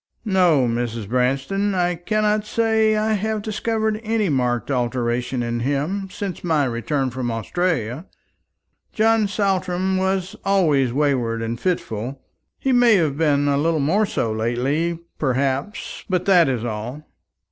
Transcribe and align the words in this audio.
"No, 0.25 0.65
Mrs. 0.67 1.07
Branston, 1.07 1.75
I 1.75 1.93
cannot 1.93 2.43
say 2.43 2.93
that 2.93 3.09
I 3.11 3.13
have 3.13 3.43
discovered 3.43 4.01
any 4.03 4.29
marked 4.29 4.71
alteration 4.71 5.43
in 5.43 5.59
him 5.59 6.07
since 6.09 6.43
my 6.43 6.65
return 6.65 7.11
from 7.11 7.29
Australia. 7.29 8.07
John 8.93 9.27
Saltram 9.27 9.97
was 9.97 10.35
always 10.43 10.91
wayward 10.91 11.43
and 11.43 11.59
fitful. 11.59 12.19
He 12.57 12.71
may 12.71 12.95
have 12.95 13.15
been 13.15 13.47
a 13.47 13.57
little 13.59 13.79
more 13.79 14.07
so 14.07 14.31
lately, 14.33 14.97
perhaps, 15.19 16.03
but 16.09 16.25
that 16.25 16.49
is 16.49 16.65
all." 16.65 17.03